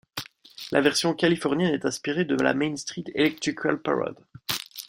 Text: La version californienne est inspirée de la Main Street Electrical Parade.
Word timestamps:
La 0.71 0.81
version 0.81 1.13
californienne 1.13 1.75
est 1.75 1.85
inspirée 1.85 2.25
de 2.25 2.33
la 2.33 2.55
Main 2.55 2.75
Street 2.75 3.03
Electrical 3.13 3.79
Parade. 3.83 4.19